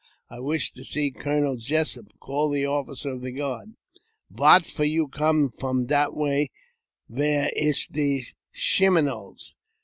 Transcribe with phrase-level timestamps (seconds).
[0.35, 2.07] "I wish to see Colonel Jessup.
[2.19, 3.75] Call the officer of th guard.""
[4.31, 6.49] Vat for you come from dat way
[7.07, 9.53] vere ish de Schimynoles?